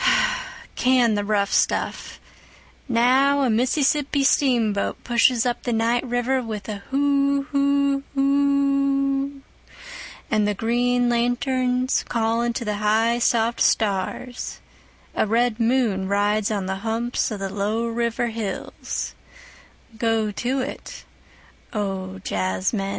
Can 0.73 1.13
the 1.13 1.23
rough 1.23 1.53
stuff… 1.53 2.19
now 2.89 3.43
a 3.43 3.51
Mississippi 3.51 4.23
steamboat 4.23 5.03
pushes 5.03 5.45
up 5.45 5.61
the 5.61 5.71
night 5.71 6.03
river 6.03 6.41
with 6.41 6.67
a 6.67 6.77
hoo 6.89 7.43
hoo 7.51 8.01
hoo 8.15 8.19
oo… 8.19 9.41
and 10.31 10.47
the 10.47 10.55
green 10.55 11.07
lanterns 11.07 12.03
calling 12.09 12.51
to 12.53 12.65
the 12.65 12.77
high 12.77 13.19
soft 13.19 13.61
stars… 13.61 14.59
a 15.13 15.27
red 15.27 15.59
moon 15.59 16.07
rides 16.07 16.49
on 16.49 16.65
the 16.65 16.77
humps 16.81 17.29
of 17.29 17.37
the 17.39 17.53
low 17.53 17.85
river 17.85 18.29
hills… 18.29 19.13
go 19.99 20.31
to 20.31 20.61
it, 20.61 21.05
O 21.73 22.19
jazzmen. 22.23 22.89